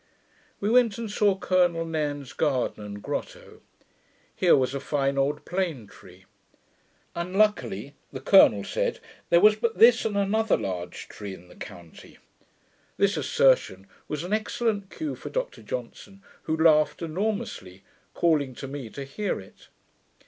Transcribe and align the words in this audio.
We 0.59 0.67
went 0.67 0.97
and 0.97 1.11
saw 1.11 1.37
Colonel 1.37 1.85
Nairne's 1.85 2.33
garden 2.33 2.83
and 2.83 3.03
grotto. 3.03 3.61
Here 4.35 4.55
was 4.55 4.73
a 4.73 4.79
fine 4.79 5.15
old 5.15 5.45
plane 5.45 5.85
tree. 5.85 6.25
Unluckily 7.13 7.93
the 8.11 8.19
colonel 8.19 8.63
said, 8.63 8.99
there 9.29 9.39
was 9.39 9.55
but 9.55 9.77
this 9.77 10.03
and 10.03 10.17
another 10.17 10.57
large 10.57 11.07
tree 11.07 11.35
in 11.35 11.49
the 11.49 11.55
county. 11.55 12.17
This 12.97 13.15
assertion 13.15 13.85
was 14.07 14.23
an 14.23 14.33
excellent 14.33 14.89
cue 14.89 15.13
for 15.13 15.29
Dr 15.29 15.61
Johnson, 15.61 16.23
who 16.49 16.57
laughed 16.57 17.03
enormously, 17.03 17.83
calling 18.15 18.55
to 18.55 18.67
me 18.67 18.89
to 18.89 19.03
hear 19.03 19.39
it. 19.39 19.67